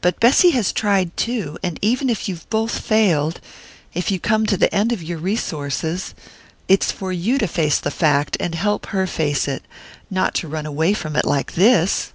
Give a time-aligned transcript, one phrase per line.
[0.00, 3.40] but Bessy has tried too; and even if you've both failed
[3.92, 6.14] if you've come to the end of your resources
[6.68, 9.64] it's for you to face the fact, and help her face it
[10.12, 12.12] not to run away from it like this!"